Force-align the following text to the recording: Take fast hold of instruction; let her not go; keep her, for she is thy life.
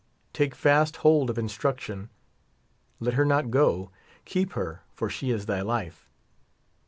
Take 0.33 0.55
fast 0.55 0.95
hold 1.05 1.29
of 1.29 1.37
instruction; 1.37 2.09
let 2.99 3.13
her 3.13 3.23
not 3.23 3.51
go; 3.51 3.91
keep 4.25 4.53
her, 4.53 4.81
for 4.95 5.11
she 5.11 5.29
is 5.29 5.45
thy 5.45 5.61
life. 5.61 6.09